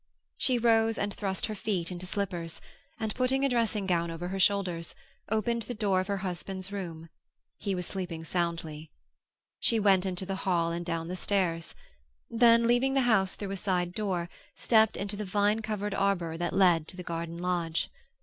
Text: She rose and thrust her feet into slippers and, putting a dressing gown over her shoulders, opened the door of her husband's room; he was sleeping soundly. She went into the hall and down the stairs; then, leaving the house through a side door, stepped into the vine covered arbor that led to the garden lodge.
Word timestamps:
She 0.37 0.57
rose 0.57 0.97
and 0.97 1.13
thrust 1.13 1.45
her 1.45 1.53
feet 1.53 1.91
into 1.91 2.07
slippers 2.07 2.59
and, 2.99 3.13
putting 3.13 3.45
a 3.45 3.49
dressing 3.49 3.85
gown 3.85 4.09
over 4.09 4.29
her 4.29 4.39
shoulders, 4.39 4.95
opened 5.29 5.61
the 5.61 5.75
door 5.75 5.99
of 5.99 6.07
her 6.07 6.17
husband's 6.25 6.71
room; 6.71 7.07
he 7.59 7.75
was 7.75 7.85
sleeping 7.85 8.23
soundly. 8.23 8.89
She 9.59 9.79
went 9.79 10.07
into 10.07 10.25
the 10.25 10.37
hall 10.37 10.71
and 10.71 10.83
down 10.83 11.07
the 11.07 11.15
stairs; 11.15 11.75
then, 12.31 12.65
leaving 12.65 12.95
the 12.95 13.01
house 13.01 13.35
through 13.35 13.51
a 13.51 13.55
side 13.57 13.93
door, 13.93 14.27
stepped 14.55 14.97
into 14.97 15.15
the 15.15 15.23
vine 15.23 15.61
covered 15.61 15.93
arbor 15.93 16.35
that 16.35 16.53
led 16.55 16.87
to 16.87 16.97
the 16.97 17.03
garden 17.03 17.37
lodge. 17.37 17.87